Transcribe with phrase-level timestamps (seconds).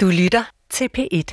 [0.00, 1.28] Du lytter til P1.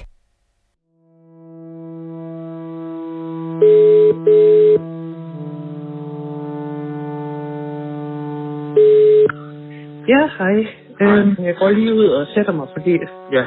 [10.08, 10.56] Ja, hej.
[11.02, 12.92] Øhm, jeg går lige ud og sætter mig, fordi...
[13.32, 13.46] Ja,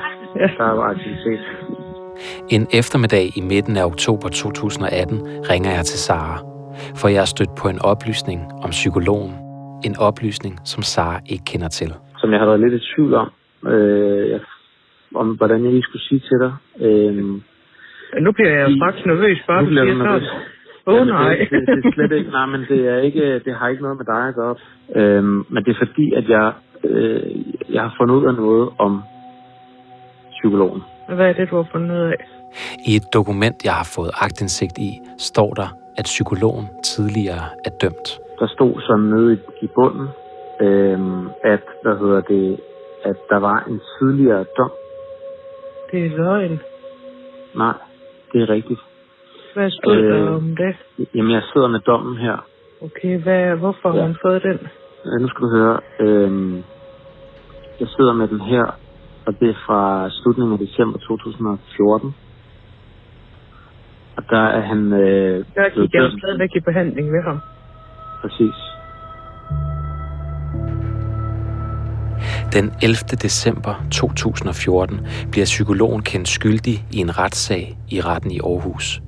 [0.59, 1.41] der var aktivitet.
[2.51, 6.39] En eftermiddag i midten af oktober 2018 ringer jeg til Sara,
[7.01, 9.33] for jeg er stødt på en oplysning om psykologen.
[9.85, 11.91] En oplysning, som Sara ikke kender til.
[12.19, 13.31] Som jeg har været lidt i tvivl om,
[13.67, 14.41] øh, jeg,
[15.15, 16.53] om hvordan jeg lige skulle sige til dig.
[16.87, 17.15] Øh,
[18.25, 20.29] Nu bliver jeg I- straks nervøs, bare nu bliver du nervøs.
[20.87, 21.35] Åh oh, Jamen, nej.
[21.51, 23.97] Det, det, det, er slet ikke, nej, men det, er ikke, det har ikke noget
[23.99, 24.55] med dig at gøre.
[24.97, 26.53] Øhm, men det er fordi, at jeg,
[26.85, 27.23] øh,
[27.75, 29.03] jeg har fundet ud af noget om
[30.31, 30.83] psykologen.
[31.17, 32.17] Hvad er det, du har fundet ud af?
[32.91, 38.09] I et dokument, jeg har fået agtindsigt i, står der, at psykologen tidligere er dømt.
[38.41, 40.09] Der stod sådan nede i, i bunden,
[40.61, 42.61] øhm, at, hvad hedder det,
[43.05, 44.71] at der var en tidligere dom.
[45.93, 46.61] Det er løgn.
[47.57, 47.75] Nej,
[48.33, 48.81] det er rigtigt.
[49.55, 50.11] Hvad stod øh...
[50.13, 50.35] der Øh.
[50.37, 50.77] om det?
[51.15, 52.47] Jamen, jeg sidder med dommen her.
[52.83, 54.07] Okay, hvad, hvorfor har Ja.
[54.07, 54.59] hun fået den?
[55.07, 55.81] Øh, nu skal du høre.
[56.01, 56.57] Øhm,
[57.81, 58.65] jeg sidder med den her,
[59.27, 62.15] og det er fra slutningen af december 2014.
[64.17, 67.39] Og der er han øh, Der gik jeg stadigvæk i behandling ved ham.
[68.23, 68.55] Præcis.
[72.53, 72.97] Den 11.
[73.23, 79.03] december 2014 bliver psykologen kendt skyldig i en retssag i retten i Aarhus.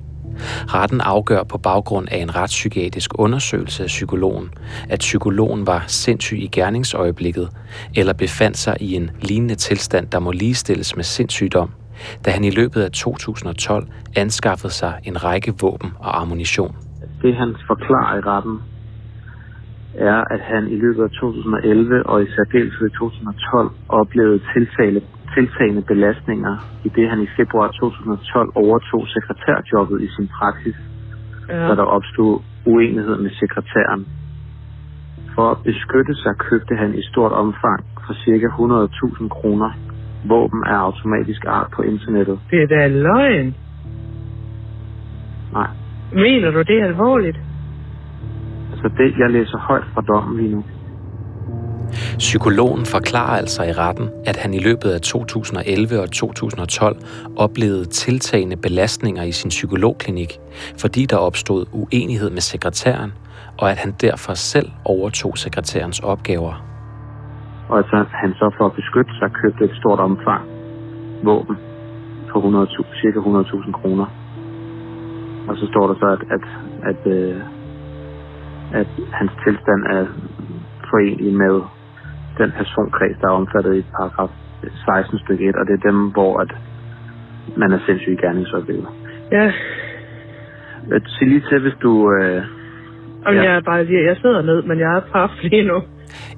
[0.67, 4.49] Retten afgør på baggrund af en retspsykiatrisk undersøgelse af psykologen,
[4.89, 7.49] at psykologen var sindssyg i gerningsøjeblikket,
[7.95, 11.71] eller befandt sig i en lignende tilstand, der må ligestilles med sindssygdom,
[12.25, 16.75] da han i løbet af 2012 anskaffede sig en række våben og ammunition.
[17.21, 18.59] Det han forklarer i retten,
[19.95, 25.01] er, at han i løbet af 2011 og i særdeleshed i 2012 oplevede tiltale,
[25.35, 30.75] tiltagende belastninger i det, han i februar 2012 overtog sekretærjobbet i sin praksis,
[31.49, 31.67] Ja.
[31.67, 34.07] da der opstod uenighed med sekretæren.
[35.35, 38.47] For at beskytte sig købte han i stort omfang for ca.
[38.47, 39.71] 100.000 kroner
[40.27, 42.39] våben af automatisk art på internettet.
[42.51, 43.55] Det er da løgn.
[45.53, 45.67] Nej,
[46.13, 47.37] Mener du, det er alvorligt?
[48.83, 50.63] Altså det, jeg læser højt fra dommen lige nu.
[52.17, 56.97] Psykologen forklarer altså i retten, at han i løbet af 2011 og 2012
[57.37, 60.31] oplevede tiltagende belastninger i sin psykologklinik,
[60.81, 63.11] fordi der opstod uenighed med sekretæren,
[63.59, 66.53] og at han derfor selv overtog sekretærens opgaver.
[67.69, 70.41] Og at så- han så for at beskytte sig købte et stort omfang
[71.23, 71.55] våben
[72.31, 72.67] for 100,
[73.01, 74.05] cirka 100.000 kroner.
[75.47, 76.43] Og så står der så, at, at,
[76.89, 77.35] at, øh,
[78.73, 80.05] at hans tilstand er
[80.89, 81.61] forenlig med
[82.37, 84.29] den personkreds, der er omfattet i paragraf
[84.85, 86.51] 16 stykke 1, og det er dem, hvor at
[87.57, 88.87] man er sindssyg i gerningsøjeblikket.
[89.31, 89.51] Ja.
[90.91, 92.13] Øh, Sig lige til, hvis du...
[92.13, 92.43] Øh,
[93.25, 93.41] Om Ja.
[93.41, 95.81] jeg bare jeg sidder ned, men jeg er på lige nu.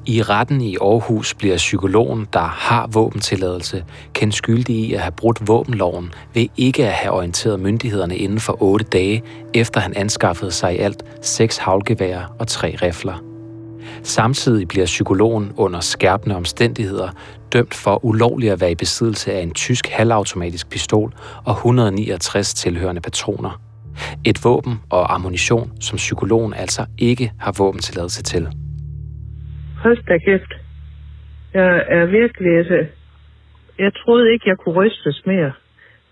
[0.05, 3.83] I retten i Aarhus bliver psykologen, der har våbentilladelse,
[4.13, 8.63] kendt skyldig i at have brudt våbenloven ved ikke at have orienteret myndighederne inden for
[8.63, 9.23] 8 dage,
[9.53, 13.23] efter han anskaffede sig i alt seks havlgeværer og tre rifler.
[14.03, 17.09] Samtidig bliver psykologen under skærpende omstændigheder
[17.53, 21.13] dømt for ulovligt at være i besiddelse af en tysk halvautomatisk pistol
[21.45, 23.59] og 169 tilhørende patroner.
[24.25, 28.47] Et våben og ammunition, som psykologen altså ikke har våbentilladelse til.
[29.83, 30.53] Hold da kæft.
[31.53, 32.57] Jeg er virkelig...
[32.57, 32.85] Altså,
[33.79, 35.51] jeg troede ikke, jeg kunne rystes mere.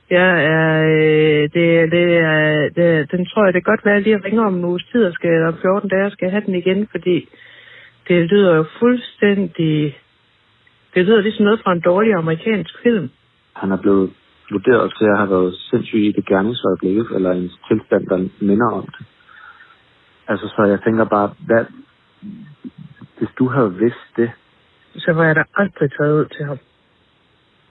[0.09, 0.83] Jeg er...
[0.83, 4.25] Øh, det, det er det, den tror jeg, det kan godt være, at jeg lige
[4.25, 6.87] ringer om en uges tid, og skal, om 14 dage skal jeg have den igen,
[6.91, 7.29] fordi
[8.07, 9.97] det lyder jo fuldstændig...
[10.93, 13.09] Det lyder ligesom noget fra en dårlig amerikansk film.
[13.55, 14.11] han er blevet
[14.51, 18.87] vurderet til at have været sindssyg i det gerningsøjeblik, eller en tilstand, der minder om
[18.97, 19.05] det.
[20.27, 21.65] Altså, så jeg tænker bare, hvad,
[23.17, 24.31] hvis du havde vidst det,
[24.95, 26.57] så var jeg da aldrig taget ud til ham.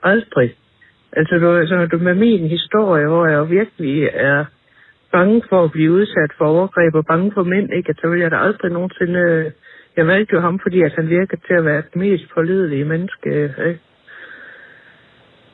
[0.03, 0.57] Aldrig.
[1.13, 4.45] Altså, du, så du med min historie, hvor jeg virkelig er
[5.13, 7.91] bange for at blive udsat for overgreb og bange for mænd, ikke?
[7.91, 9.21] At så ville jeg da aldrig nogensinde...
[9.21, 9.51] Øh,
[9.97, 13.31] jeg valgte jo ham, fordi at han virker til at være det mest pålidelige menneske,
[13.31, 13.81] øh, ikke?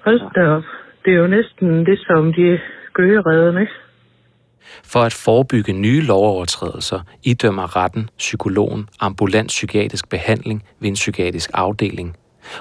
[0.04, 0.64] Hold da op.
[1.06, 2.58] Det er jo næsten det, som de
[2.94, 3.72] gøgeredden, ikke?
[4.84, 12.16] For at forebygge nye lovovertrædelser idømmer retten psykologen ambulant psykiatrisk behandling ved en psykiatrisk afdeling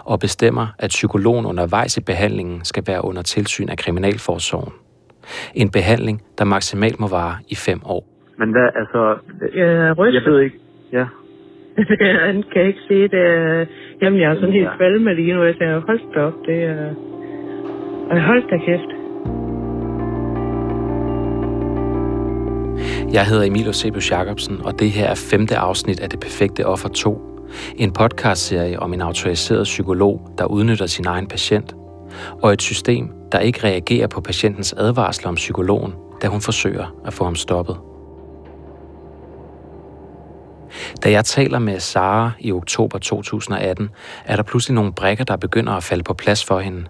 [0.06, 4.74] og bestemmer, at psykologen undervejs i behandlingen skal være under tilsyn af Kriminalforsorgen.
[5.56, 8.03] En behandling, der maksimalt må vare i fem år.
[8.39, 9.18] men hvad, altså,
[9.56, 10.33] Jeg er jeg rystet.
[10.33, 10.57] ved ikke,
[10.92, 11.06] ja,
[12.27, 13.25] Han kan ikke se det.
[14.01, 15.44] Jamen, jeg er sådan helt kvalme lige nu.
[15.44, 16.94] Jeg tænker, hold op, det er...
[18.12, 18.92] Og hold da kæft.
[23.13, 26.90] Jeg hedder Emil Eusebius Jacobsen, og det her er femte afsnit af Det Perfekte Offer
[26.90, 27.22] 2.
[27.75, 31.75] En podcastserie om en autoriseret psykolog, der udnytter sin egen patient,
[32.42, 37.13] og et system, der ikke reagerer på patientens advarsler om psykologen, da hun forsøger at
[37.13, 37.78] få ham stoppet.
[41.04, 43.90] Da jeg taler med Sara i oktober 2018,
[44.25, 46.86] er der pludselig nogle brækker, der begynder at falde på plads for hende.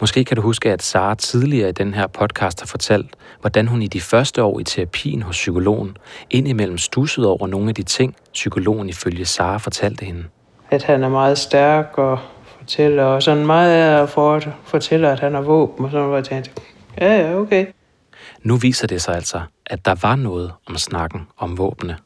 [0.00, 3.82] Måske kan du huske, at Sara tidligere i den her podcast har fortalt, hvordan hun
[3.82, 5.96] i de første år i terapien hos psykologen
[6.30, 10.24] indimellem stussede over nogle af de ting, psykologen ifølge Sara fortalte hende.
[10.70, 12.18] At han er meget stærk og
[12.58, 16.24] fortæller, og sådan meget for at fortælle, at han har våben, og sådan noget, jeg
[16.24, 16.62] tænkte,
[17.00, 17.66] ja, ja, okay.
[18.42, 21.96] Nu viser det sig altså, at der var noget om snakken om våbne.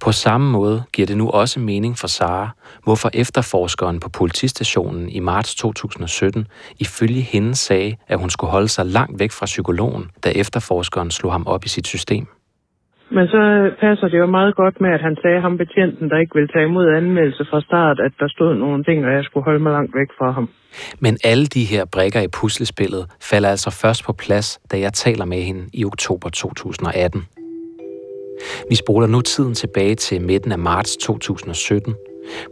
[0.00, 2.48] På samme måde giver det nu også mening for Sara,
[2.84, 6.46] hvorfor efterforskeren på politistationen i marts 2017
[6.80, 11.32] ifølge hende sagde, at hun skulle holde sig langt væk fra psykologen, da efterforskeren slog
[11.32, 12.26] ham op i sit system.
[13.10, 13.42] Men så
[13.80, 16.64] passer det jo meget godt med, at han sagde ham betjenten, der ikke ville tage
[16.64, 19.94] imod anmeldelse fra start, at der stod nogle ting, og jeg skulle holde mig langt
[19.94, 20.48] væk fra ham.
[21.00, 25.24] Men alle de her brikker i puslespillet falder altså først på plads, da jeg taler
[25.24, 27.43] med hende i oktober 2018.
[28.68, 31.94] Vi spoler nu tiden tilbage til midten af marts 2017.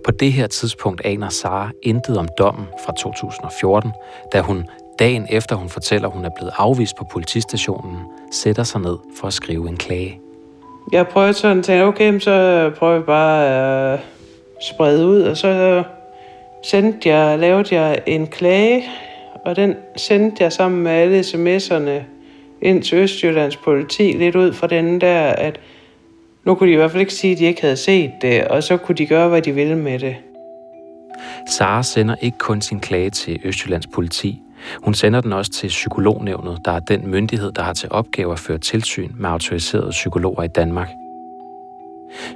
[0.05, 3.93] På det her tidspunkt aner Sara intet om dommen fra 2014,
[4.33, 4.65] da hun
[4.99, 7.99] dagen efter hun fortæller, at hun er blevet afvist på politistationen,
[8.33, 10.21] sætter sig ned for at skrive en klage.
[10.93, 13.47] Jeg prøver sådan at tænke, okay, så prøver jeg bare
[13.95, 14.01] at
[14.61, 15.83] sprede ud, og så
[16.63, 18.85] sendte jeg, lavede jeg en klage,
[19.45, 22.12] og den sendte jeg sammen med alle sms'erne
[22.63, 25.61] ind til Østjyllands politi, lidt ud fra den der, at
[26.45, 28.63] nu kunne de i hvert fald ikke sige, at de ikke havde set det, og
[28.63, 30.17] så kunne de gøre, hvad de ville med det.
[31.51, 34.43] Sara sender ikke kun sin klage til Østjyllands politi.
[34.83, 38.39] Hun sender den også til Psykolognævnet, der er den myndighed, der har til opgave at
[38.39, 40.89] føre tilsyn med autoriserede psykologer i Danmark.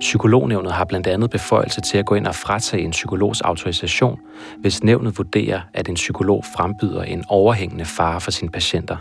[0.00, 4.18] Psykolognævnet har blandt andet beføjelse til at gå ind og fratage en psykologs autorisation,
[4.58, 8.96] hvis nævnet vurderer, at en psykolog frembyder en overhængende fare for sine patienter.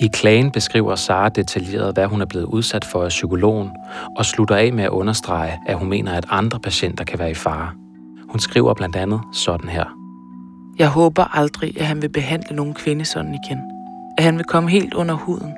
[0.00, 3.70] I klagen beskriver Sara detaljeret, hvad hun er blevet udsat for af psykologen,
[4.16, 7.34] og slutter af med at understrege, at hun mener, at andre patienter kan være i
[7.34, 7.70] fare.
[8.28, 9.84] Hun skriver blandt andet sådan her.
[10.78, 13.58] Jeg håber aldrig, at han vil behandle nogen kvinde sådan igen.
[14.18, 15.52] At han vil komme helt under huden,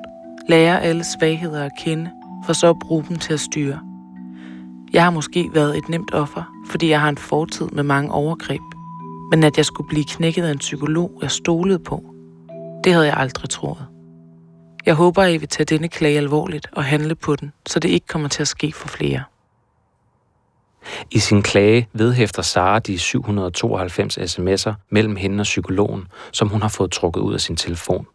[0.49, 2.09] lære alle svagheder at kende,
[2.45, 3.79] for så at bruge dem til at styre.
[4.93, 8.61] Jeg har måske været et nemt offer, fordi jeg har en fortid med mange overgreb.
[9.31, 12.03] Men at jeg skulle blive knækket af en psykolog, jeg stolede på,
[12.83, 13.85] det havde jeg aldrig troet.
[14.85, 18.07] Jeg håber, I vil tage denne klage alvorligt og handle på den, så det ikke
[18.07, 19.23] kommer til at ske for flere.
[21.11, 26.69] I sin klage vedhæfter Sara de 792 sms'er mellem hende og psykologen, som hun har
[26.69, 28.07] fået trukket ud af sin telefon.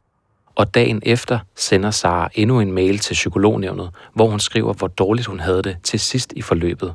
[0.54, 5.26] Og dagen efter sender Sara endnu en mail til psykolognævnet, hvor hun skriver, hvor dårligt
[5.26, 6.94] hun havde det til sidst i forløbet.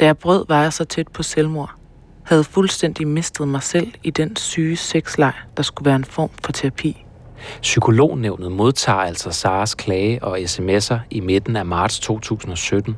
[0.00, 1.74] Da jeg brød, var jeg så tæt på selvmord.
[2.24, 6.52] Havde fuldstændig mistet mig selv i den syge sexleg, der skulle være en form for
[6.52, 7.04] terapi.
[7.62, 12.96] Psykolognævnet modtager altså Saras klage og sms'er i midten af marts 2017.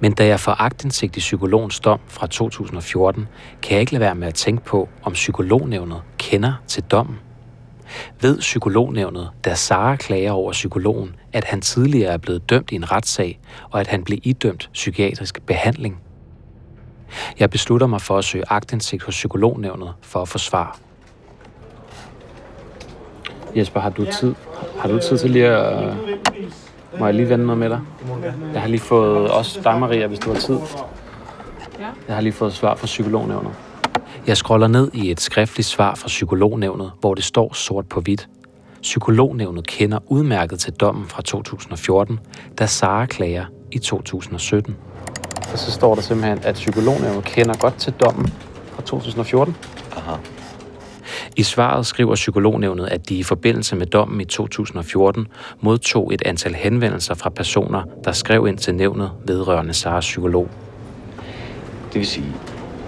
[0.00, 3.28] Men da jeg får agtindsigt i psykologens dom fra 2014,
[3.62, 7.18] kan jeg ikke lade være med at tænke på, om psykolognævnet kender til dommen.
[8.20, 12.92] Ved psykolognævnet, da Sara klager over psykologen, at han tidligere er blevet dømt i en
[12.92, 16.00] retssag, og at han blev idømt psykiatrisk behandling?
[17.38, 20.78] Jeg beslutter mig for at søge agtindsigt hos psykolognævnet for at få svar.
[23.56, 24.34] Jesper, har du tid,
[24.78, 25.94] har du tid til lige at...
[26.98, 27.80] Må jeg lige vende noget med dig?
[28.52, 30.58] Jeg har lige fået, også dig Maria, hvis du har tid.
[32.08, 33.52] Jeg har lige fået svar fra psykolognævnet.
[34.26, 38.28] Jeg scroller ned i et skriftligt svar fra psykolognævnet, hvor det står sort på hvidt.
[38.82, 42.20] Psykolognævnet kender udmærket til dommen fra 2014,
[42.58, 44.76] da Sara klager i 2017.
[45.52, 48.32] Og så står der simpelthen, at psykolognævnet kender godt til dommen
[48.74, 49.56] fra 2014.
[49.96, 50.16] Aha.
[51.36, 55.28] I svaret skriver psykolognævnet, at de i forbindelse med dommen i 2014
[55.60, 60.48] modtog et antal henvendelser fra personer, der skrev ind til nævnet vedrørende Saras psykolog.
[61.92, 62.26] Det vil sige,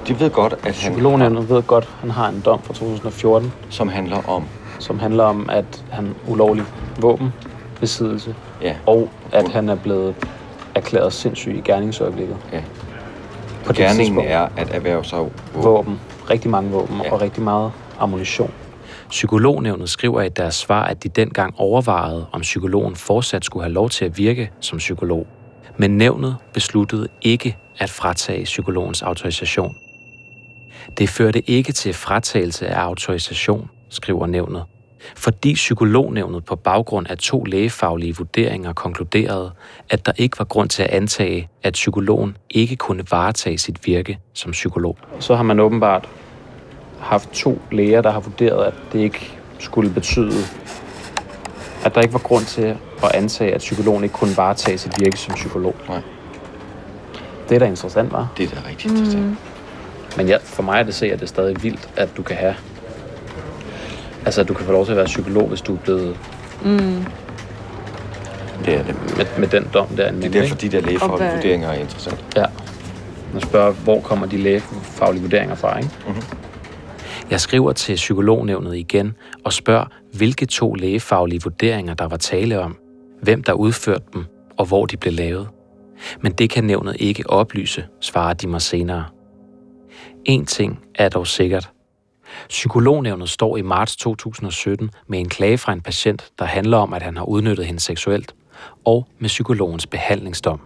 [0.08, 3.52] de ved godt, at han Psykolognævnet ved godt, at han har en dom fra 2014,
[3.70, 4.44] som handler om,
[4.78, 6.64] som handler om, at han ulovlig
[7.00, 10.14] våbenbesiddelse, ja, og at han er blevet
[10.74, 12.36] erklæret sindssyg i gerningsøjeblikket.
[12.52, 12.62] ja.
[13.66, 15.32] På Gerningen er at erhverve sig våben.
[15.54, 16.00] våben.
[16.30, 17.12] Rigtig mange våben Ja.
[17.12, 18.50] og rigtig meget ammunition.
[19.08, 23.90] Psykolognævnet skriver i deres svar, at de dengang overvejede, om psykologen fortsat skulle have lov
[23.90, 25.26] til at virke som psykolog.
[25.76, 29.74] Men nævnet besluttede ikke at fratage psykologens autorisation.
[30.98, 34.64] Det førte ikke til fratagelse af autorisation, skriver nævnet,
[35.16, 39.52] fordi psykolognævnet på baggrund af to lægefaglige vurderinger konkluderede,
[39.90, 44.18] at der ikke var grund til at antage, at psykologen ikke kunne varetage sit virke
[44.34, 44.98] som psykolog.
[45.20, 46.08] Så har man åbenbart
[47.04, 50.44] haft to læger, der har vurderet, at det ikke skulle betyde,
[51.84, 55.16] at der ikke var grund til at antage, at psykologen ikke kunne varetage sit virke
[55.16, 55.75] som psykolog.
[55.88, 56.00] Nej.
[57.49, 58.28] Det er da interessant, var.
[58.37, 59.25] Det er da rigtig interessant.
[59.25, 59.37] Mm.
[60.16, 62.37] Men ja, for mig er det se, at det er stadig vildt, at du kan
[62.37, 62.54] have...
[64.25, 66.16] Altså, at du kan få lov til at være psykolog, hvis du er blevet
[68.64, 69.16] Det er det.
[69.16, 70.11] med, med den dom der.
[70.11, 72.25] Det er derfor, de der lægefaglige vurderinger er interessant.
[72.37, 72.44] Ja.
[73.32, 75.90] Man spørger, hvor kommer de lægefaglige vurderinger fra, ikke?
[76.06, 76.23] Mhm.
[77.31, 79.14] Jeg skriver til psykolognævnet igen
[79.45, 82.76] og spørger, hvilke to lægefaglige vurderinger der var tale om,
[83.23, 84.25] hvem der udførte dem
[84.59, 85.49] og hvor de blev lavet.
[86.21, 89.04] Men det kan nævnet ikke oplyse, svarer de mig senere.
[90.25, 91.71] En ting er dog sikkert.
[92.49, 97.02] Psykolognævnet står i marts 2017 med en klage fra en patient, der handler om, at
[97.02, 98.35] han har udnyttet hende seksuelt,
[98.85, 100.61] og med psykologens behandlingsdom.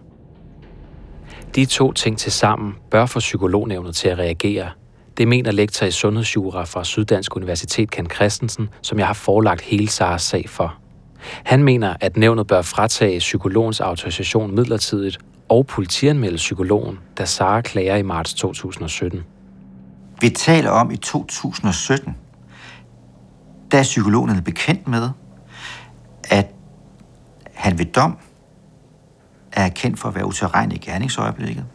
[1.55, 4.69] De to ting til sammen bør få psykolognævnet til at reagere.
[5.19, 9.89] Det mener lektor i sundhedsjura fra Syddansk Universitet Ken Christensen, som jeg har forelagt hele
[9.89, 10.77] Saras sag for.
[11.43, 15.17] Han mener, at nævnet bør fratage psykologens autorisation midlertidigt
[15.49, 19.23] og politianmelde psykologen, da Sara klager i marts 2017.
[20.21, 22.15] Vi taler om i 2017,
[23.71, 25.09] da psykologen er bekendt med,
[26.23, 26.47] at
[27.53, 28.17] han ved dom
[29.51, 31.65] er kendt for at være utilregnelig i gerningsøjeblikket,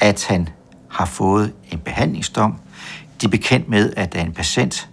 [0.00, 0.48] at han
[0.92, 2.58] har fået en behandlingsdom.
[3.20, 4.88] De er bekendt med, at der er en patient,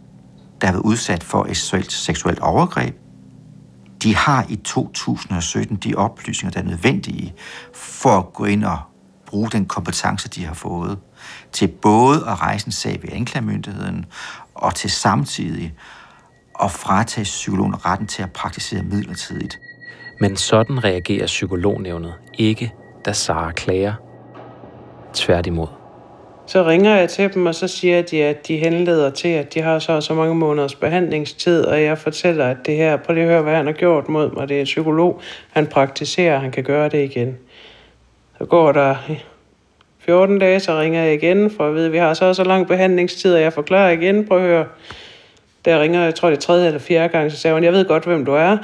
[0.61, 2.95] der har været udsat for et seksuelt, seksuelt overgreb.
[4.03, 7.33] De har i 2017 de oplysninger, der er nødvendige
[7.73, 8.79] for at gå ind og
[9.25, 10.99] bruge den kompetence, de har fået,
[11.51, 14.05] til både at rejse en sag ved anklagemyndigheden
[14.55, 15.73] og til samtidig
[16.63, 19.59] at fratage psykologen retten til at praktisere midlertidigt.
[20.19, 22.73] Men sådan reagerer psykolognævnet ikke,
[23.05, 23.93] da Sara klager.
[25.13, 25.78] Tværtimod.
[26.49, 29.61] Så ringer jeg til dem, og så siger de, at de henleder til, at de
[29.61, 33.23] har så og så mange måneders behandlingstid, og jeg fortæller, at det her, prøv lige
[33.23, 34.49] at høre, hvad han har gjort mod mig.
[34.49, 37.37] Det er en psykolog, han praktiserer, han kan gøre det igen.
[38.37, 38.95] Så går der
[39.99, 42.43] 14 dage, så ringer jeg igen, for at vide, at vi har så og så
[42.43, 44.65] lang behandlingstid, og jeg forklarer igen, prøv at høre.
[45.65, 47.85] Der ringer, jeg tror det er tredje eller fjerde gang, så sagde hun, jeg ved
[47.85, 48.57] godt, hvem du er.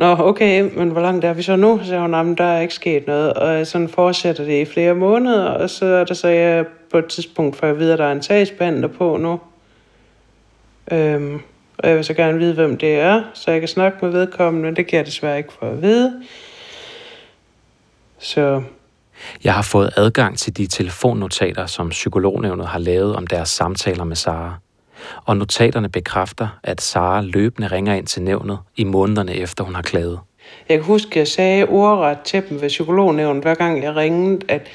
[0.00, 1.78] Nå, okay, men hvor langt er vi så nu?
[1.82, 3.32] Så sagde hun, "Jamen, der er ikke sket noget.
[3.32, 7.06] Og sådan fortsætter det i flere måneder, og så er der så jeg på et
[7.06, 9.40] tidspunkt, for jeg ved, at der er en sagsbehandler på nu.
[10.92, 11.40] Øhm,
[11.78, 14.66] og jeg vil så gerne vide, hvem det er, så jeg kan snakke med vedkommende,
[14.66, 16.22] men det kan jeg desværre ikke få at vide.
[18.18, 18.62] Så
[19.44, 24.16] Jeg har fået adgang til de telefonnotater, som psykolognævnet har lavet om deres samtaler med
[24.16, 24.69] Sara.
[25.24, 29.82] Og notaterne bekræfter, at Sara løbende ringer ind til nævnet i månederne efter hun har
[29.82, 30.20] klaget.
[30.68, 34.40] Jeg kan huske, at jeg sagde ordret til dem ved psykolognævnet, hver gang jeg ringede,
[34.48, 34.66] at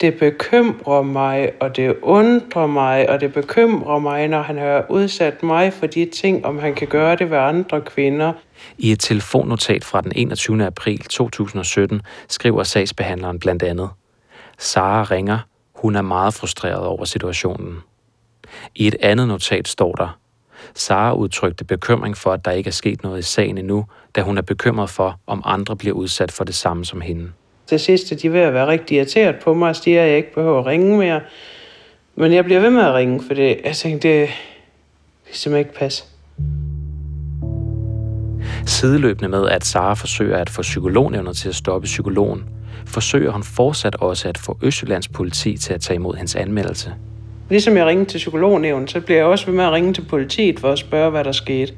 [0.00, 5.42] det bekymrer mig, og det undrer mig, og det bekymrer mig, når han har udsat
[5.42, 8.32] mig for de ting, om han kan gøre det ved andre kvinder.
[8.78, 10.66] I et telefonnotat fra den 21.
[10.66, 13.90] april 2017 skriver sagsbehandleren blandt andet,
[14.58, 15.38] Sara ringer,
[15.74, 17.78] hun er meget frustreret over situationen.
[18.74, 20.18] I et andet notat står der,
[20.74, 24.38] Sara udtrykte bekymring for, at der ikke er sket noget i sagen endnu, da hun
[24.38, 27.30] er bekymret for, om andre bliver udsat for det samme som hende.
[27.66, 30.16] Til sidst er de ved at være rigtig irriteret på mig og siger, at jeg
[30.16, 31.20] ikke behøver at ringe mere.
[32.14, 34.28] Men jeg bliver ved med at ringe, for det, jeg tænkte, det,
[35.28, 36.04] det simpelthen ikke passe.
[38.66, 42.44] Sideløbende med, at Sara forsøger at få psykolognævnet til at stoppe psykologen,
[42.86, 46.94] forsøger hun fortsat også at få Østjyllands politi til at tage imod hendes anmeldelse.
[47.52, 50.60] Ligesom jeg ringede til psykolognævnen, så bliver jeg også ved med at ringe til politiet
[50.60, 51.72] for at spørge, hvad der skete.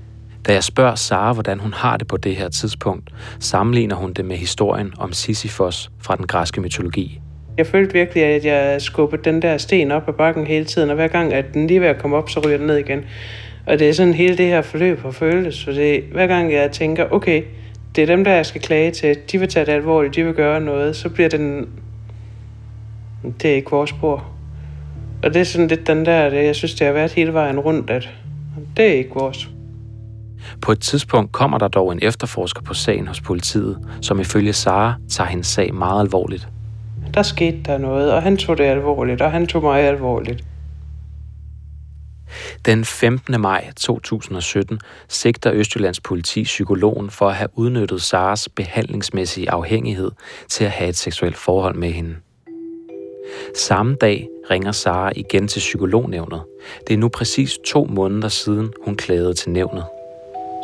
[0.47, 4.25] Da jeg spørger Sara, hvordan hun har det på det her tidspunkt, sammenligner hun det
[4.25, 7.21] med historien om Sisyfos fra den græske mytologi.
[7.59, 10.95] Jeg følte virkelig, at jeg skubbede den der sten op ad bakken hele tiden, og
[10.95, 13.05] hver gang, at den lige ved at komme op, så ryger den ned igen.
[13.67, 16.73] Og det er sådan hele det her forløb har føltes, for det, hver gang jeg
[16.73, 17.43] tænker, okay,
[17.97, 20.35] det er dem, der jeg skal klage til, de vil tage det alvorligt, de vil
[20.35, 21.69] gøre noget, så bliver den,
[23.43, 24.34] det er ikke vores spor.
[25.25, 27.61] Og det er sådan lidt den der, det, jeg synes, det har været hele vejen
[27.61, 28.09] rundt, at
[28.77, 29.49] det er ikke vores.
[30.61, 34.95] På et tidspunkt kommer der dog en efterforsker på sagen hos politiet, som ifølge Sara
[35.11, 36.49] tager hendes sag meget alvorligt.
[37.15, 40.45] Der skete der noget, og han tog det alvorligt, og han tog mig alvorligt.
[42.67, 43.41] Den 15.
[43.41, 44.79] maj 2017
[45.09, 50.11] sigter Østjyllands politi psykologen for at have udnyttet Saras behandlingsmæssige afhængighed
[50.49, 52.17] til at have et seksuelt forhold med hende.
[53.57, 56.43] Samme dag ringer Sara igen til psykolognævnet.
[56.89, 59.85] Det er nu præcis to måneder siden, hun klagede til nævnet.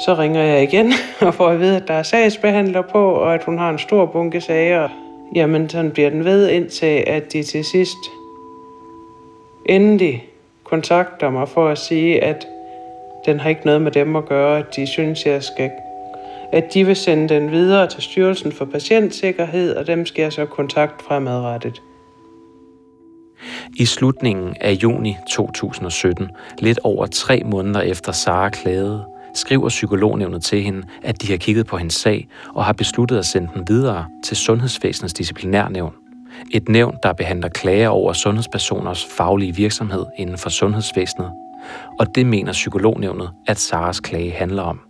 [0.04, 0.92] Så ringer jeg igen
[1.26, 4.06] og får at vide, at der er sagsbehandler på, og at hun har en stor
[4.06, 4.88] bunke sager.
[5.34, 7.98] Jamen, sådan bliver den ved indtil, at de til sidst
[9.66, 10.28] endelig
[10.64, 12.46] kontakter mig for at sige, at
[13.26, 15.70] den har ikke noget med dem at gøre, at de synes, jeg skal
[16.52, 20.46] at de vil sende den videre til Styrelsen for Patientsikkerhed, og dem skal jeg så
[20.46, 21.82] kontakt fremadrettet.
[23.76, 29.04] I slutningen af juni 2017, lidt over tre måneder efter Sara klagede,
[29.34, 33.26] skriver psykolognævnet til hende, at de har kigget på hendes sag og har besluttet at
[33.26, 35.94] sende den videre til Sundhedsvæsenets disciplinærnævn.
[36.50, 41.30] Et nævn, der behandler klager over sundhedspersoners faglige virksomhed inden for sundhedsvæsenet.
[41.98, 44.89] Og det mener psykolognævnet, at Saras klage handler om.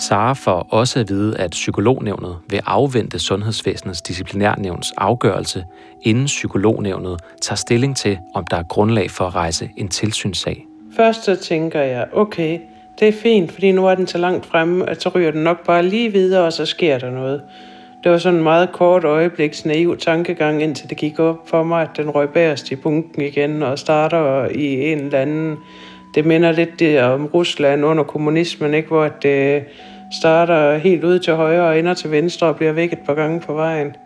[0.00, 5.64] Sara får også at vide, at psykolognævnet vil afvente Sundhedsvæsenets disciplinærnævns afgørelse,
[6.02, 10.66] inden psykolognævnet tager stilling til, om der er grundlag for at rejse en tilsynssag.
[10.96, 12.58] Først så tænker jeg, okay,
[13.00, 15.66] det er fint, fordi nu er den så langt fremme, at så ryger den nok
[15.66, 17.42] bare lige videre, og så sker der noget.
[18.04, 21.82] Det var sådan en meget kort øjebliks naiv tankegang, indtil det gik op for mig,
[21.82, 25.56] at den røg bagerst i bunken igen og starter i en eller anden...
[26.14, 28.88] Det minder lidt det om Rusland under kommunismen, ikke?
[28.88, 29.64] hvor det
[30.20, 33.40] starter helt ud til højre og ender til venstre og bliver væk et par gange
[33.40, 33.96] på vejen.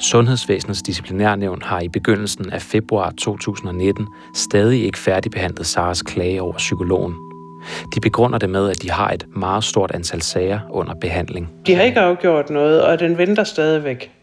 [0.00, 7.14] Sundhedsvæsenets disciplinærnævn har i begyndelsen af februar 2019 stadig ikke færdigbehandlet Saras klage over psykologen.
[7.94, 11.50] De begrunder det med, at de har et meget stort antal sager under behandling.
[11.66, 14.17] De har ikke afgjort noget, og den venter stadigvæk.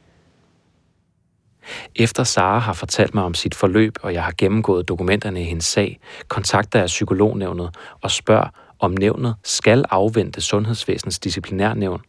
[1.95, 5.65] Efter Sara har fortalt mig om sit forløb, og jeg har gennemgået dokumenterne i hendes
[5.65, 12.01] sag, kontakter jeg psykolognævnet og spørger, om nævnet skal afvente Sundhedsvæsenets disciplinærnævn,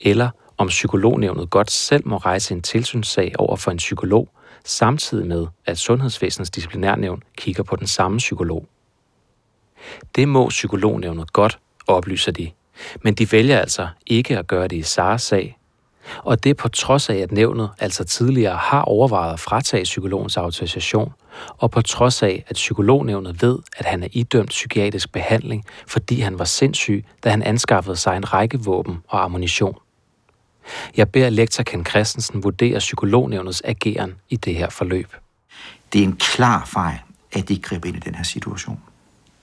[0.00, 4.28] eller om psykolognævnet godt selv må rejse en tilsynssag over for en psykolog,
[4.64, 8.66] samtidig med, at Sundhedsvæsenets disciplinærnævn kigger på den samme psykolog.
[10.16, 12.50] Det må psykolognævnet godt, oplyser de.
[13.02, 15.57] Men de vælger altså ikke at gøre det i Saras sag.
[16.24, 21.12] Og det på trods af, at nævnet altså tidligere har overvejet at fratage psykologens autorisation,
[21.58, 26.38] og på trods af, at psykolognævnet ved, at han er idømt psykiatrisk behandling, fordi han
[26.38, 29.78] var sindssyg, da han anskaffede sig en række våben og ammunition.
[30.96, 35.14] Jeg beder lektor Ken Christensen vurdere psykolognævnets ageren i det her forløb.
[35.92, 36.98] Det er en klar fejl,
[37.32, 38.80] at de griber ind i den her situation.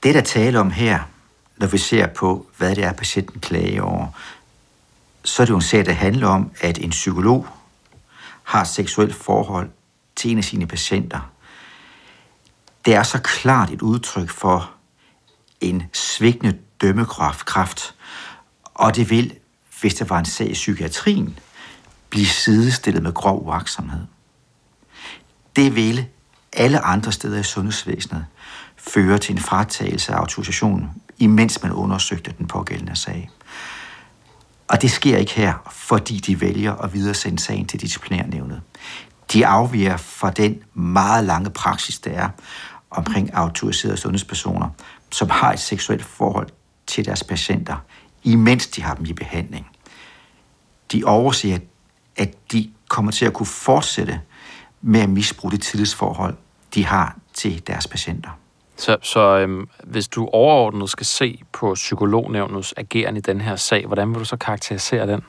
[0.04, 1.00] Det, der taler om her,
[1.58, 4.08] når vi ser på, hvad det er, patienten klager over,
[5.26, 7.48] så er det jo en sag, der handler om, at en psykolog
[8.44, 9.70] har et seksuelt forhold
[10.16, 11.32] til en af sine patienter.
[12.86, 14.72] Det er så klart et udtryk for
[15.62, 17.96] en svigtende dømmekraft,
[18.74, 19.34] og det vil,
[19.82, 21.40] hvis der var en sag i psykiatrien,
[22.10, 24.06] blive sidestillet med grov uaksomhed.
[25.56, 26.08] Det ville
[26.54, 28.26] alle andre steder i sundhedsvæsenet
[28.78, 33.30] føre til en fratagelse af autorisationen, imens man undersøgte den pågældende sag.
[34.68, 38.62] Og det sker ikke her, fordi de vælger at videresende sagen til disciplinærnævnet.
[39.34, 42.30] De afviger fra den meget lange praksis, der er
[42.92, 44.70] omkring autoriserede sundhedspersoner,
[45.12, 46.48] som har et seksuelt forhold
[46.88, 47.76] til deres patienter,
[48.24, 49.68] imens de har dem i behandling.
[50.92, 51.58] De overser,
[52.16, 54.22] at de kommer til at kunne fortsætte
[54.82, 56.38] med at misbruge det tillidsforhold,
[56.74, 58.30] de har til deres patienter.
[58.78, 63.86] Så, så øhm, hvis du overordnet skal se på psykolognævnets ageren i den her sag,
[63.86, 65.22] hvordan vil du så karakterisere den?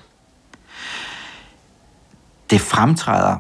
[2.51, 3.37] Det fremtræder,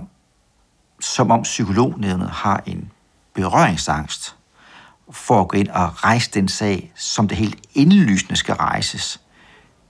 [1.00, 2.92] som om psykolognævnet har en
[3.34, 4.36] berøringsangst
[5.10, 9.20] for at gå ind og rejse den sag, som det helt indlysende skal rejses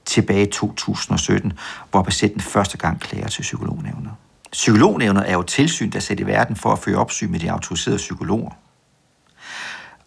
[0.05, 1.52] tilbage i 2017,
[1.90, 4.11] hvor patienten første gang klager til psykolognævnet.
[4.52, 7.98] Psykolognævnet er jo tilsyn, der sætter i verden for at føre opsyn med de autoriserede
[7.98, 8.50] psykologer.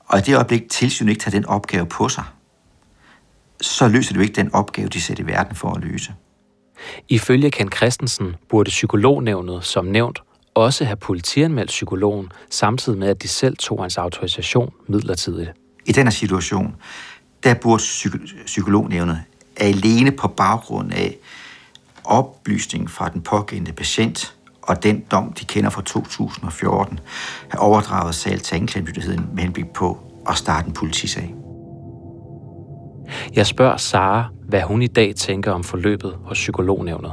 [0.09, 2.23] Og i det øjeblik, tilsynet ikke tager den opgave på sig,
[3.61, 6.13] så løser du ikke den opgave, de sætter i verden for at løse.
[7.09, 10.19] Ifølge Ken Christensen burde psykolognævnet, som nævnt,
[10.53, 15.51] også have politianmeldt psykologen, samtidig med, at de selv tog hans autorisation midlertidigt.
[15.85, 16.75] I denne situation,
[17.43, 19.23] der burde psyk- psykolognævnet
[19.57, 21.15] alene på baggrund af
[22.03, 24.35] oplysning fra den pågældende patient
[24.69, 26.99] og den dom, de kender fra 2014,
[27.49, 29.97] have overdraget sag til anklagemyndigheden med henblik på
[30.29, 31.35] at starte en politisag.
[33.35, 37.11] Jeg spørger Sara, hvad hun i dag tænker om forløbet hos psykolognævnet.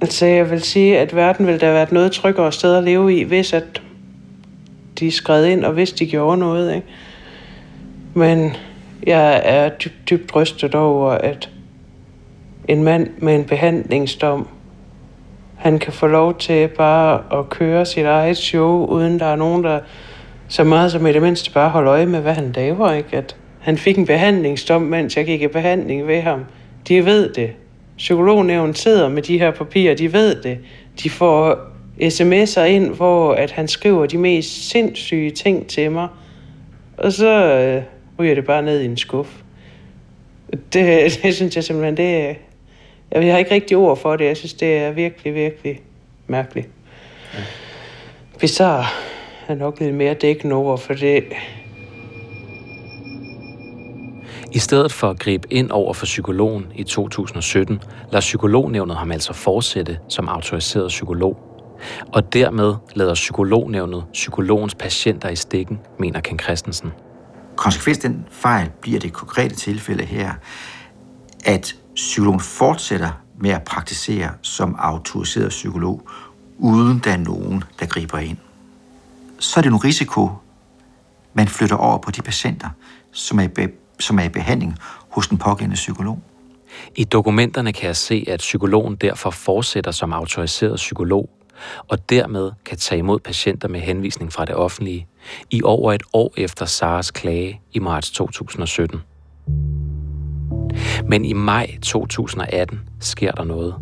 [0.00, 3.18] Altså, jeg vil sige, at verden ville da være et noget tryggere sted at leve
[3.18, 3.82] i, hvis at
[4.98, 6.74] de skred ind, og hvis de gjorde noget.
[6.74, 6.86] Ikke?
[8.14, 8.56] Men
[9.06, 11.50] jeg er dybt, dybt rystet over, at
[12.68, 14.48] en mand med en behandlingsdom
[15.66, 19.64] han kan få lov til bare at køre sit eget show, uden der er nogen,
[19.64, 19.80] der
[20.48, 22.92] så meget som i det mindste bare holder øje med, hvad han laver.
[22.92, 23.16] Ikke?
[23.16, 26.44] At han fik en behandlingsdom, mens jeg gik i behandling ved ham.
[26.88, 27.50] De ved det.
[27.96, 30.58] Psykolognævnen sidder med de her papirer, de ved det.
[31.02, 31.54] De får
[32.00, 36.08] sms'er ind, hvor at han skriver de mest sindssyge ting til mig.
[36.96, 37.82] Og så øh,
[38.18, 39.30] ryger det bare ned i en skuff.
[40.72, 42.34] Det, det synes jeg simpelthen, det er...
[43.12, 44.24] Jeg har ikke rigtig ord for det.
[44.24, 45.80] Jeg synes, det er virkelig, virkelig
[46.26, 46.68] mærkeligt.
[47.34, 47.38] Ja.
[48.40, 48.84] Bizarre
[49.48, 51.24] er nok lidt mere dækkende ord for det.
[54.52, 59.32] I stedet for at gribe ind over for psykologen i 2017, lader psykolognævnet ham altså
[59.32, 61.38] fortsætte som autoriseret psykolog.
[62.12, 66.92] Og dermed lader psykolognævnet psykologens patienter i stikken, mener Ken Christensen.
[67.56, 70.32] Konsekvens den fejl bliver det konkrete tilfælde her,
[71.46, 76.08] at psykologen fortsætter med at praktisere som autoriseret psykolog,
[76.58, 78.36] uden der er nogen, der griber ind.
[79.38, 80.30] Så er det en risiko,
[81.34, 82.68] man flytter over på de patienter,
[83.12, 83.66] som er i,
[84.00, 84.78] som er i behandling
[85.10, 86.22] hos den pågældende psykolog.
[86.96, 91.30] I dokumenterne kan jeg se, at psykologen derfor fortsætter som autoriseret psykolog,
[91.88, 95.06] og dermed kan tage imod patienter med henvisning fra det offentlige
[95.50, 99.00] i over et år efter Saras klage i marts 2017.
[101.08, 103.74] Men i maj 2018 sker der noget.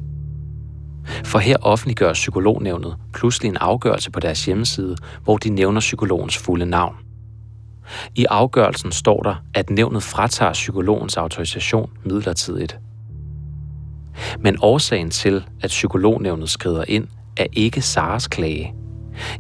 [1.24, 6.66] For her offentliggør psykolognævnet pludselig en afgørelse på deres hjemmeside, hvor de nævner psykologens fulde
[6.66, 6.94] navn.
[8.14, 12.78] I afgørelsen står der, at nævnet fratager psykologens autorisation midlertidigt.
[14.40, 18.74] Men årsagen til, at psykolognævnet skrider ind, er ikke Saras klage.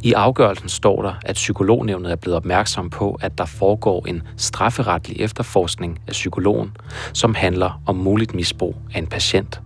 [0.02, 5.20] I afgørelsen står der, at psykolognævnet er blevet opmærksom på, at der foregår en strafferetlig
[5.20, 6.76] efterforskning af psykologen,
[7.12, 9.60] som handler om muligt misbrug af en patient.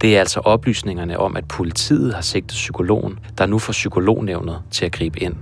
[0.00, 4.84] Det er altså oplysningerne om, at politiet har sigtet psykologen, der nu får psykolognævnet til
[4.84, 5.34] at gribe ind.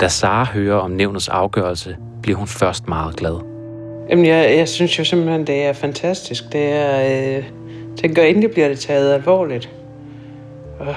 [0.00, 3.40] Da Sara hører om nævnets afgørelse, bliver hun først meget glad.
[4.10, 6.44] Jamen, jeg, jeg synes jo simpelthen, det er fantastisk.
[6.52, 7.44] Det er, øh,
[7.96, 9.70] tænker, endelig bliver det taget alvorligt.
[10.80, 10.94] Og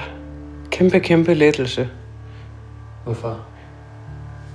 [0.70, 1.88] kæmpe, kæmpe lettelse.
[3.04, 3.40] Hvorfor?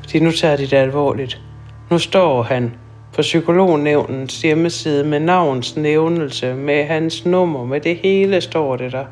[0.02, 1.42] Fordi nu tager de det alvorligt.
[1.90, 2.74] Nu står han
[3.14, 9.06] på psykolognævnens hjemmeside med navns nævnelse, med hans nummer, med det hele står det der.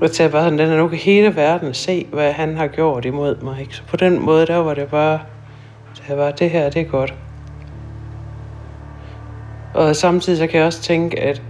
[0.00, 3.04] Og tager bare sådan, den er nu kan hele verden se, hvad han har gjort
[3.04, 3.60] imod mig.
[3.60, 3.76] Ikke?
[3.76, 5.18] Så på den måde, der var det bare,
[6.08, 7.14] det, var, det her, det er godt.
[9.74, 11.42] Og samtidig så kan jeg også tænke, at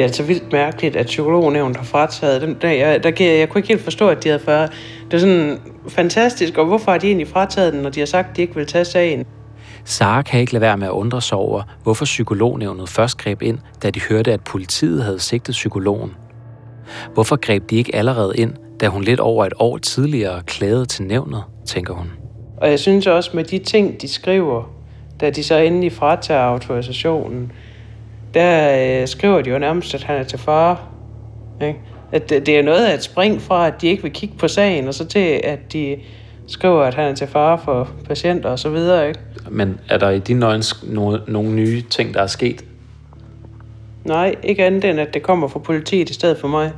[0.00, 2.54] det er altså vildt mærkeligt, at psykolognævnet har frataget dem.
[2.54, 4.66] Der, jeg, der, jeg, jeg kunne ikke helt forstå, at de havde før.
[5.04, 5.58] Det er sådan
[5.88, 8.54] fantastisk, og hvorfor har de egentlig frataget den, når de har sagt, at de ikke
[8.54, 9.26] vil tage sagen?
[9.84, 13.58] Sara kan ikke lade være med at undre sig over, hvorfor psykolognævnet først greb ind,
[13.82, 16.10] da de hørte, at politiet havde sigtet psykologen.
[17.14, 21.04] Hvorfor greb de ikke allerede ind, da hun lidt over et år tidligere klagede til
[21.04, 22.10] nævnet, tænker hun.
[22.56, 24.70] Og jeg synes også med de ting, de skriver,
[25.20, 27.52] da de så endelig fratager autorisationen,
[28.34, 30.76] der øh, skriver de jo nærmest, at han er til fare.
[31.62, 31.78] Ikke?
[32.12, 34.48] At det, det er noget af et spring fra, at de ikke vil kigge på
[34.48, 35.96] sagen, og så til, at de
[36.46, 39.08] skriver, at han er til fare for patienter og så videre.
[39.08, 39.20] Ikke?
[39.50, 42.64] Men er der i dine øjne nogle, nogle nye ting, der er sket?
[44.04, 46.72] Nej, ikke andet end, at det kommer fra politiet i stedet for mig.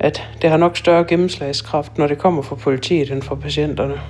[0.00, 4.00] At det har nok større gennemslagskraft, når det kommer fra politiet end fra patienterne.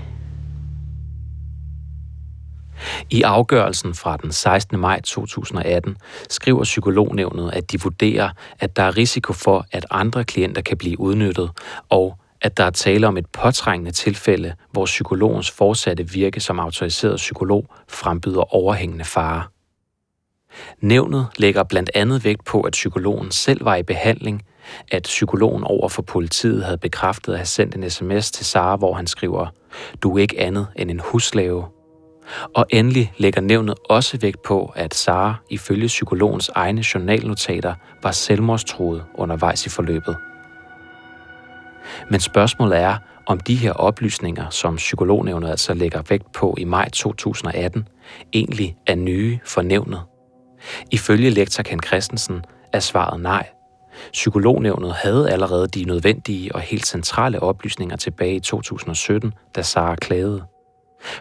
[3.11, 4.79] I afgørelsen fra den 16.
[4.79, 5.97] maj 2018
[6.29, 11.01] skriver psykolognævnet, at de vurderer, at der er risiko for, at andre klienter kan blive
[11.01, 11.51] udnyttet,
[11.89, 17.17] og at der er tale om et påtrængende tilfælde, hvor psykologens fortsatte virke som autoriseret
[17.17, 19.43] psykolog frembyder overhængende fare.
[20.81, 24.43] Nævnet lægger blandt andet vægt på, at psykologen selv var i behandling,
[24.91, 28.95] at psykologen over for politiet havde bekræftet at have sendt en sms til Sara, hvor
[28.95, 29.47] han skriver,
[30.03, 31.65] du er ikke andet end en huslave.
[32.55, 39.05] Og endelig lægger nævnet også vægt på, at Sara ifølge psykologens egne journalnotater var selvmordstruet
[39.15, 40.17] undervejs i forløbet.
[42.11, 46.89] Men spørgsmålet er, om de her oplysninger, som psykolognævnet altså lægger vægt på i maj
[46.89, 47.89] 2018,
[48.33, 50.01] egentlig er nye for nævnet.
[50.91, 53.49] Ifølge lektor Ken Christensen er svaret nej.
[54.13, 60.45] Psykolognævnet havde allerede de nødvendige og helt centrale oplysninger tilbage i 2017, da Sara klagede.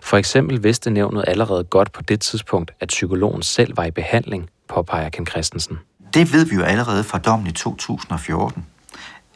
[0.01, 4.49] For eksempel vidste nævnet allerede godt på det tidspunkt, at psykologen selv var i behandling,
[4.67, 5.79] påpeger Ken Christensen.
[6.13, 8.65] Det ved vi jo allerede fra dommen i 2014,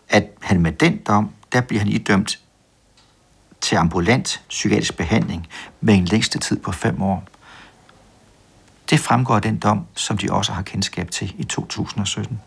[0.10, 2.40] at han med den dom, der bliver han idømt
[3.62, 5.48] til ambulant psykiatrisk behandling
[5.82, 7.24] med en længste tid på fem år.
[8.90, 12.42] Det fremgår af den dom, som de også har kendskab til i 2017.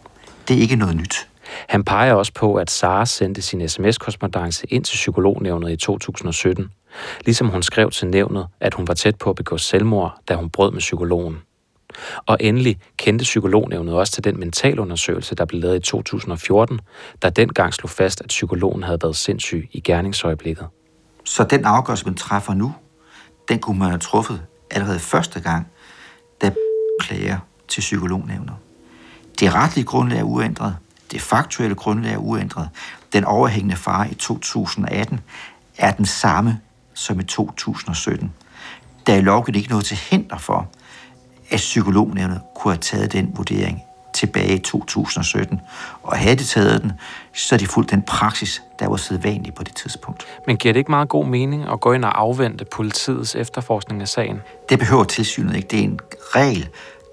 [0.49, 1.29] Det er ikke noget nyt.
[1.69, 6.71] Han peger også på, at Sara sendte sin sms-korrespondence ind til psykolognævnet i 2017,
[7.25, 10.51] ligesom hun skrev til nævnet, at hun var tæt på at begå selvmord, da hun
[10.51, 11.39] brød med psykologen.
[12.27, 16.81] Og endelig kendte psykolognævnet også til den mentalundersøgelse, der blev lavet i 2014,
[17.23, 20.67] der dengang slog fast, at psykologen havde været sindssyg i gerningsøjeblikket.
[21.25, 22.75] Så den afgørelse, man træffer nu,
[23.49, 25.67] den kunne man have truffet allerede første gang,
[26.43, 26.53] da
[27.01, 28.55] klager til psykolognævnet.
[29.41, 30.77] Det retlige grundlag er uændret,
[31.11, 32.69] det faktuelle grundlag er uændret.
[33.13, 35.21] Den overhængende fare i 2018
[35.79, 36.61] er den samme
[36.97, 38.33] som i 2017.
[39.07, 40.69] Der er lovgivet ikke noget til hinder for,
[41.51, 43.83] at psykolognævnet kunne have taget den vurdering
[44.15, 45.61] tilbage i 2017.
[46.03, 46.93] Og havde de taget den,
[47.35, 50.27] så er de fuldt den praksis, der var sædvanlig på det tidspunkt.
[50.47, 54.09] Men giver det ikke meget god mening at gå ind og afvente politiets efterforskning af
[54.09, 54.41] sagen?
[54.69, 55.69] Det behøver tilsynet ikke.
[55.69, 56.01] Det er en
[56.35, 56.69] regel,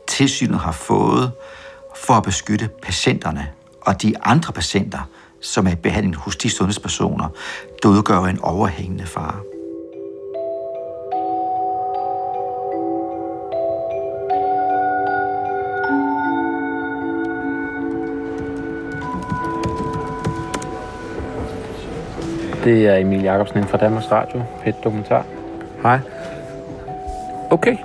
[0.07, 1.31] tilsynet har fået
[2.05, 3.47] for at beskytte patienterne
[3.81, 5.09] og de andre patienter,
[5.41, 7.27] som er i behandling hos de sundhedspersoner,
[7.83, 9.52] der udgør en overhængende fare.
[22.63, 25.25] Det er Emil Jacobsen fra Danmarks Radio, Pet Dokumentar.
[25.81, 25.99] Hej.
[27.49, 27.77] Okay.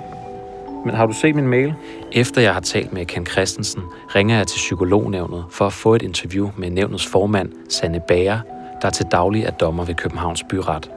[0.85, 1.73] Men har du set min mail?
[2.11, 3.83] Efter jeg har talt med Ken Christensen,
[4.15, 8.39] ringer jeg til psykolognævnet for at få et interview med nævnets formand, Sanne Bager,
[8.81, 10.91] der til daglig er dommer ved Københavns Byret.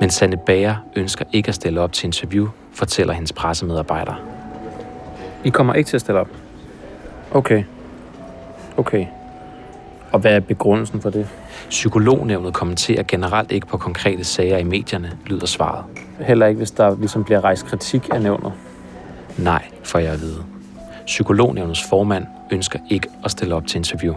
[0.00, 4.14] Men Sanne Bager ønsker ikke at stille op til interview, fortæller hendes pressemedarbejder.
[5.44, 6.28] I kommer ikke til at stille op?
[7.30, 7.64] Okay.
[8.76, 9.06] Okay.
[10.16, 11.28] Og hvad er begrundelsen for det?
[11.68, 15.84] Psykolognævnet kommenterer generelt ikke på konkrete sager i medierne, lyder svaret.
[16.20, 18.52] Heller ikke, hvis der ligesom bliver rejst kritik af nævnet?
[19.38, 20.44] Nej, får jeg at vide.
[21.06, 24.14] Psykolognævnets formand ønsker ikke at stille op til interview.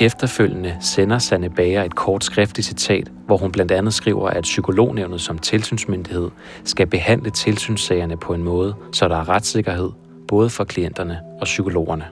[0.00, 5.20] Efterfølgende sender Sanne Bager et kort skriftligt citat, hvor hun blandt andet skriver, at psykolognævnet
[5.20, 6.30] som tilsynsmyndighed
[6.64, 9.90] skal behandle tilsynssagerne på en måde, så der er retssikkerhed
[10.28, 12.04] både for klienterne og psykologerne.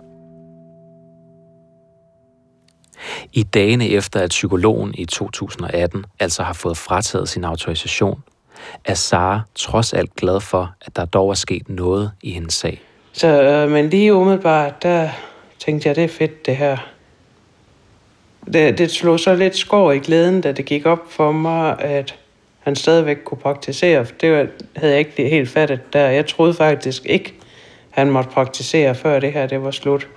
[3.32, 8.22] I dagene efter, at psykologen i 2018 altså har fået frataget sin autorisation,
[8.84, 12.80] er Sara trods alt glad for, at der dog er sket noget i hendes sag.
[13.12, 15.08] Så, øh, men lige umiddelbart, der
[15.58, 16.76] tænkte jeg, det er fedt det her.
[18.52, 22.14] Det, det slog så lidt skår i glæden, da det gik op for mig, at
[22.60, 24.06] han stadigvæk kunne praktisere.
[24.20, 26.08] Det var, havde jeg ikke helt fattet der.
[26.08, 27.34] Jeg troede faktisk ikke,
[27.90, 30.08] han måtte praktisere, før det her det var slut.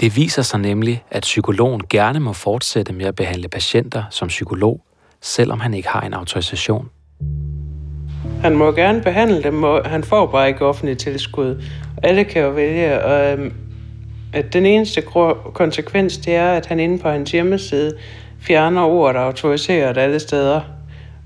[0.00, 4.80] Det viser sig nemlig, at psykologen gerne må fortsætte med at behandle patienter som psykolog,
[5.22, 6.88] selvom han ikke har en autorisation.
[8.42, 11.62] Han må gerne behandle dem, og han får bare ikke offentligt tilskud.
[12.02, 13.52] Alle kan jo vælge, og øhm,
[14.32, 15.02] at den eneste
[15.54, 17.96] konsekvens, det er, at han inde på hans hjemmeside
[18.40, 20.60] fjerner ordet autoriseret alle steder.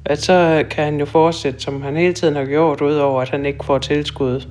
[0.05, 3.47] At så kan han jo fortsætte, som han hele tiden har gjort, udover at han
[3.47, 4.47] ikke får tilskud.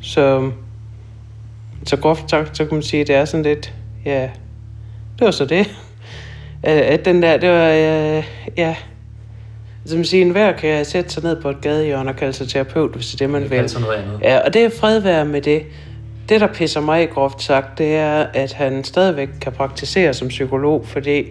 [0.00, 0.50] Så
[1.88, 3.74] så groft sagt, så kan man sige, at det er sådan lidt,
[4.04, 4.22] ja,
[5.18, 5.66] det var så det.
[6.62, 8.24] At den der, det var, øh,
[8.56, 8.76] ja,
[9.84, 12.90] som siger, en hver kan sætte sig ned på et gadehjørne og kalde sig terapeut,
[12.94, 13.70] hvis det er det, man vil.
[14.22, 15.62] Ja, og det er fredvær med det.
[16.28, 20.28] Det, der pisser mig i groft sagt, det er, at han stadigvæk kan praktisere som
[20.28, 21.24] psykolog, fordi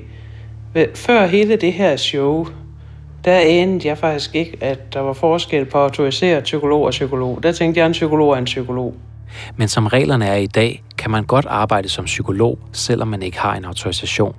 [0.96, 2.48] før hele det her show,
[3.26, 7.40] der anede jeg faktisk ikke, at der var forskel på autoriseret psykolog og psykolog.
[7.44, 8.94] Der tænkte jeg, at en psykolog er en psykolog.
[9.56, 13.40] Men som reglerne er i dag, kan man godt arbejde som psykolog, selvom man ikke
[13.40, 14.36] har en autorisation.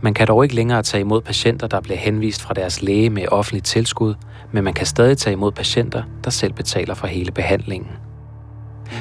[0.00, 3.28] Man kan dog ikke længere tage imod patienter, der bliver henvist fra deres læge med
[3.28, 4.14] offentligt tilskud,
[4.52, 7.90] men man kan stadig tage imod patienter, der selv betaler for hele behandlingen.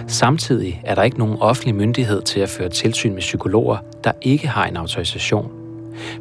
[0.07, 4.47] Samtidig er der ikke nogen offentlig myndighed til at føre tilsyn med psykologer, der ikke
[4.47, 5.51] har en autorisation.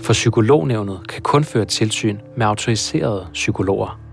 [0.00, 4.05] For psykolognævnet kan kun føre tilsyn med autoriserede psykologer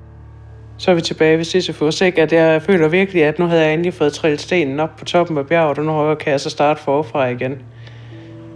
[0.78, 2.22] så er vi tilbage ved Sisyphus, ikke?
[2.22, 5.38] At jeg føler virkelig, at nu havde jeg endelig fået trillet stenen op på toppen
[5.38, 7.58] af bjerget, og nu kan jeg så starte forfra igen.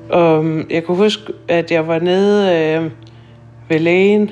[0.09, 2.91] Og øhm, jeg kunne huske, at jeg var nede øh,
[3.69, 4.31] ved lægen,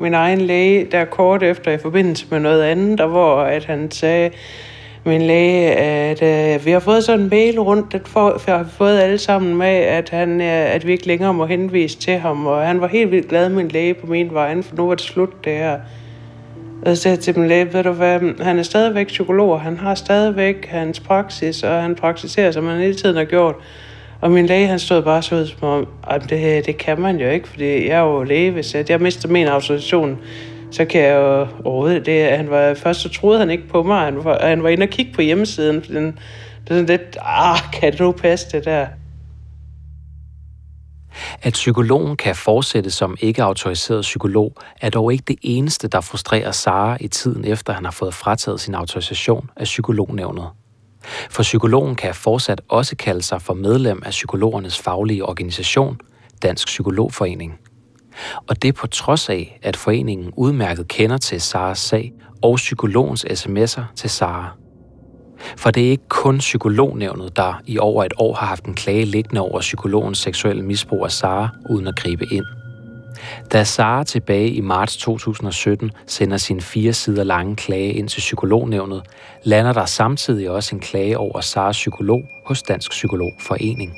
[0.00, 3.90] min egen læge, der kort efter i forbindelse med noget andet, og hvor at han
[3.90, 4.30] sagde,
[5.06, 8.66] min læge, at øh, vi har fået sådan en mail rundt, det for, vi har
[8.70, 12.46] fået alle sammen med, at, han, øh, at vi ikke længere må henvise til ham,
[12.46, 15.04] og han var helt vildt glad, min læge, på min vej, for nu var det
[15.04, 15.78] slut det her.
[16.84, 19.94] Og så sagde til min læge, ved du hvad, han er stadigvæk psykolog, han har
[19.94, 23.54] stadigvæk hans praksis, og han praktiserer, som han hele tiden har gjort.
[24.20, 27.20] Og min læge, han stod bare så ud som om, at det, det kan man
[27.20, 30.18] jo ikke, fordi jeg er jo læge, hvis jeg, jeg mister min autorisation,
[30.70, 32.24] så kan jeg jo overhovedet det.
[32.24, 34.88] Han var, først så troede han ikke på mig, han var, han var inde og
[34.88, 38.64] kigge på hjemmesiden, for den, Det er sådan lidt, ah, kan det nu passe det
[38.64, 38.86] der?
[41.42, 46.50] At psykologen kan fortsætte som ikke autoriseret psykolog, er dog ikke det eneste, der frustrerer
[46.50, 50.48] Sara i tiden efter, han har fået frataget sin autorisation af psykolognævnet.
[51.30, 56.00] For psykologen kan fortsat også kalde sig for medlem af psykologernes faglige organisation,
[56.42, 57.58] Dansk Psykologforening.
[58.48, 63.82] Og det på trods af, at foreningen udmærket kender til Saras sag og psykologens sms'er
[63.96, 64.63] til Sara.
[65.56, 69.04] For det er ikke kun psykolognævnet, der i over et år har haft en klage
[69.04, 72.44] liggende over psykologens seksuelle misbrug af Sara, uden at gribe ind.
[73.52, 79.02] Da Sara tilbage i marts 2017 sender sin fire sider lange klage ind til psykolognævnet,
[79.42, 83.92] lander der samtidig også en klage over Saras psykolog hos Dansk Psykologforening.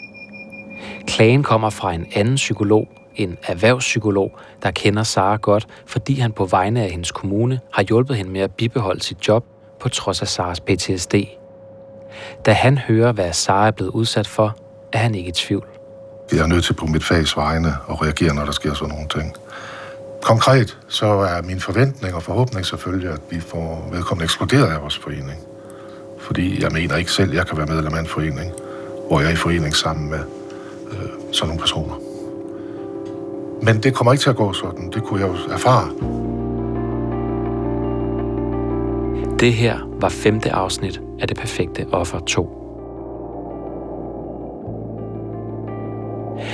[1.06, 6.44] Klagen kommer fra en anden psykolog, en erhvervspsykolog, der kender Sara godt, fordi han på
[6.44, 10.28] vegne af hendes kommune har hjulpet hende med at bibeholde sit job på trods af
[10.28, 11.14] Saras PTSD.
[12.46, 14.56] Da han hører, hvad Sara er blevet udsat for,
[14.92, 15.66] er han ikke i tvivl.
[16.32, 19.08] Jeg er nødt til på mit fags vegne at reagere, når der sker sådan nogle
[19.08, 19.36] ting.
[20.22, 24.98] Konkret så er min forventning og forhåbning selvfølgelig, at vi får vedkommende ekskluderet af vores
[24.98, 25.40] forening.
[26.20, 28.52] Fordi jeg mener ikke selv, at jeg kan være medlem af en forening,
[29.08, 30.20] hvor jeg er i forening sammen med
[30.90, 31.94] øh, sådan nogle personer.
[33.62, 34.90] Men det kommer ikke til at gå sådan.
[34.90, 36.25] Det kunne jeg jo erfare.
[39.40, 42.42] Det her var femte afsnit af Det Perfekte Offer 2.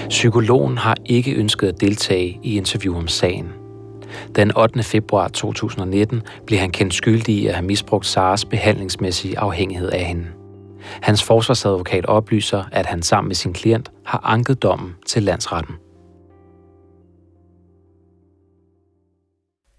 [0.08, 3.52] Psykologen har ikke ønsket at deltage i interview om sagen.
[4.36, 4.82] Den 8.
[4.82, 10.26] februar 2019 blev han kendt skyldig i at have misbrugt Saras behandlingsmæssige afhængighed af hende.
[11.02, 15.74] Hans forsvarsadvokat oplyser, at han sammen med sin klient har anket dommen til landsretten.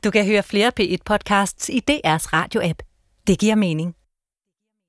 [0.03, 2.92] Du kan høre flere P1-podcasts i DR's radio-app.
[3.27, 3.93] Det giver mening.